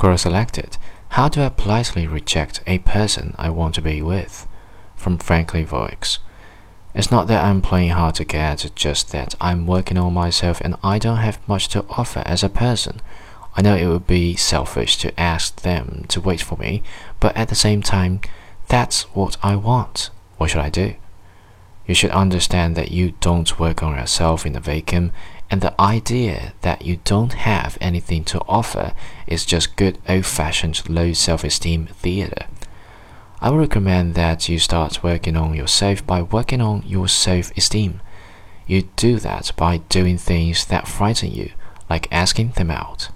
[0.00, 0.78] Quora selected.
[1.10, 4.48] How do I politely reject a person I want to be with?
[4.96, 5.90] From Franklin Veaux.
[6.94, 10.76] It's not that I'm playing hard to get, just that I'm working on myself and
[10.82, 13.02] I don't have much to offer as a person.
[13.54, 16.82] I know it would be selfish to ask them to wait for me,
[17.20, 18.22] but at the same time,
[18.68, 20.08] that's what I want.
[20.38, 20.94] What should I do?
[21.90, 25.10] You should understand that you don't work on yourself in a vacuum,
[25.50, 28.92] and the idea that you don't have anything to offer
[29.26, 32.46] is just good old fashioned low self esteem theater.
[33.40, 38.00] I would recommend that you start working on yourself by working on your self esteem.
[38.68, 41.50] You do that by doing things that frighten you,
[41.90, 43.08] like asking them out.